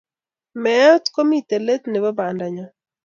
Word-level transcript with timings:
Meet 0.63 1.03
komitei 1.15 1.63
let 1.67 1.83
nebo 1.93 2.09
bandanyo. 2.17 2.65